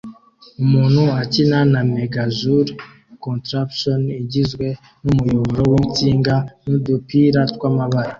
[0.63, 2.71] Umuntu akina na mega joule
[3.25, 4.67] contraption igizwe
[5.03, 6.35] numuyoboro winsinga
[6.65, 8.09] nudupira twamabara